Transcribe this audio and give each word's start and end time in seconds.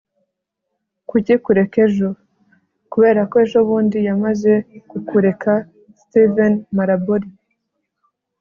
kuki 1.09 1.33
kureka 1.43 1.77
ejo? 1.87 2.09
kubera 2.91 3.21
ko 3.29 3.35
ejobundi 3.45 3.97
yamaze 4.07 4.53
kukureka- 4.89 5.51
steve 5.99 6.45
maraboli 6.77 7.29